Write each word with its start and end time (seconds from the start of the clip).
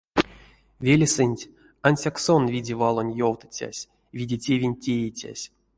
Велесэнть 0.85 1.49
ансяк 1.87 2.15
сон 2.25 2.43
виде 2.53 2.73
валонь 2.81 3.15
ёвтыцясь, 3.29 3.87
виде 4.17 4.37
тевень 4.43 4.79
теицясь. 4.83 5.45